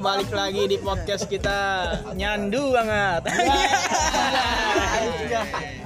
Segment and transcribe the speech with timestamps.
[0.00, 1.92] balik lagi di podcast kita.
[2.16, 3.28] Nyandu banget.
[3.28, 3.44] di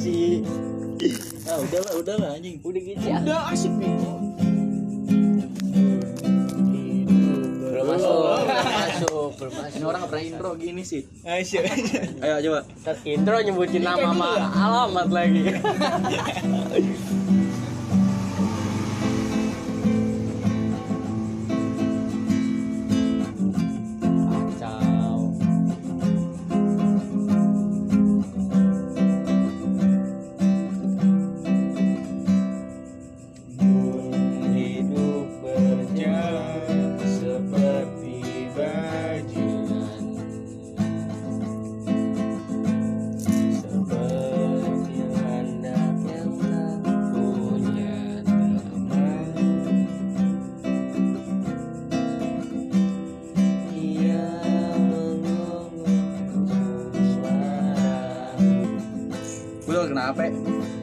[0.00, 0.40] sih.
[1.46, 2.56] Ah, udah lah, udah lah anjing.
[2.64, 3.20] Udah gitu ya.
[3.22, 3.92] Udah asik nih.
[7.66, 9.76] Belum masuk, belum masuk, belum masuk.
[9.76, 11.02] Ini orang pernah intro gini sih.
[11.22, 11.62] Aisyah.
[12.24, 12.60] Ayo coba.
[13.04, 15.42] Intro nyebutin nama sama alamat lagi.
[59.96, 60.22] Gue kenapa?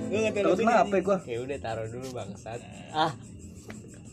[0.10, 1.18] Gue nggak tahu Tahu lagunya, kenapa gue?
[1.30, 2.60] Ya udah taruh dulu bangsat
[2.90, 3.14] Ah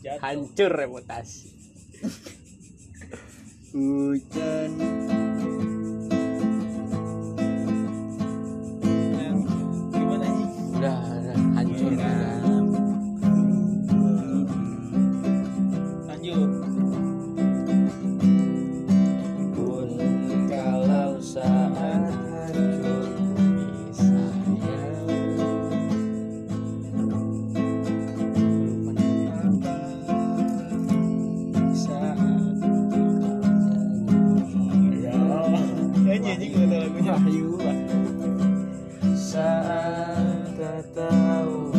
[0.05, 0.21] Jatuh.
[0.21, 1.49] hancur reputasi
[3.73, 5.09] Hujan.
[39.81, 41.73] Tak tahu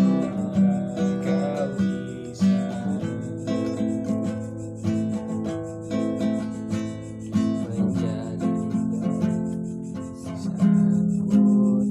[1.23, 2.59] kau bisa
[7.71, 8.51] Menjadi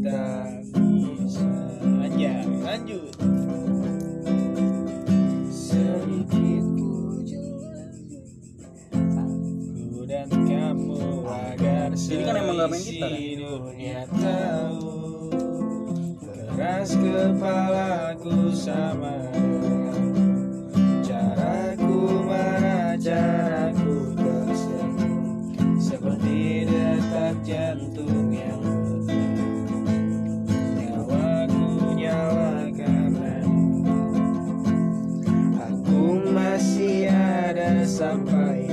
[0.04, 1.52] tak bisa
[2.04, 3.14] Anjay, lanjut.
[5.48, 6.92] Sedikit ku
[7.24, 7.96] jelas
[8.92, 13.22] Aku dan kamu agar Ini kan emang nggak main gitar ya?
[13.40, 15.31] dunia tahu
[16.62, 19.18] Keras kepalaku sama.
[21.02, 25.42] Caraku marah, caraku tersenyum.
[25.82, 28.62] Seperti detak jantung yang
[30.78, 33.42] Nyawaku nyala karena
[35.66, 38.71] Aku masih ada sampai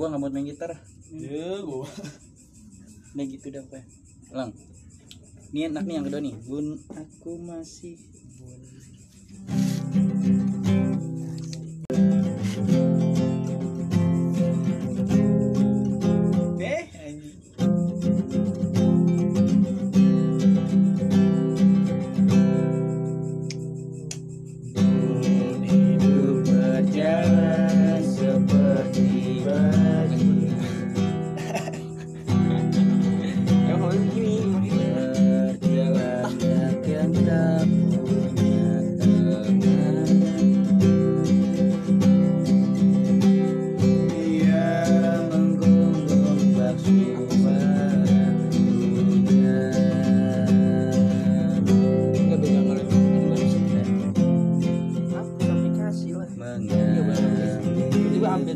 [0.00, 0.72] gue nggak mau main gitar.
[1.12, 1.84] Ya gua
[3.12, 3.82] Udah gitu dah gue.
[4.32, 4.56] Ulang.
[5.52, 6.34] Ini enak nih yang kedua nih.
[6.48, 8.00] Bun, aku masih
[8.40, 8.60] bun.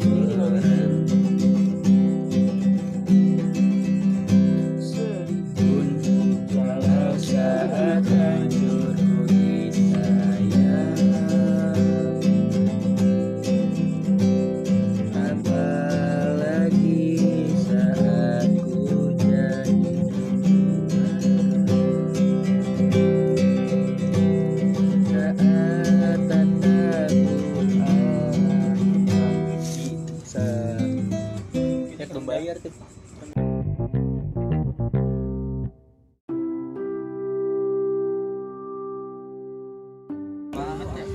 [0.05, 0.11] You.
[0.11, 0.74] know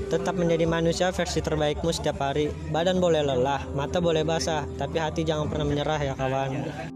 [0.10, 2.50] Tetap menjadi manusia versi terbaikmu setiap hari.
[2.74, 6.88] Badan boleh lelah, mata boleh basah, tapi hati jangan pernah menyerah ya kawan.